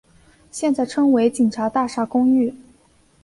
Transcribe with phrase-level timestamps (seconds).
[0.49, 2.51] 现在称为警察大厦公寓。